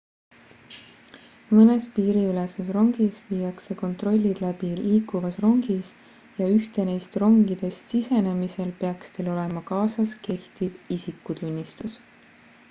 [1.57, 5.91] mõnes piiriüleses rongis viiakse kontrollid läbi liikuvas rongis
[6.39, 12.01] ja ühte neist rongidest sisenemisel peaks teil olema kaasas kehtiv isikutunnistus